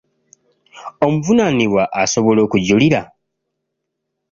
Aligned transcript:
Omuvunaanibwa 1.05 1.83
asobola 2.01 2.39
okujulira. 2.45 3.01